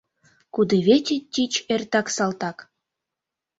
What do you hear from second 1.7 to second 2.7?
эртак салтак.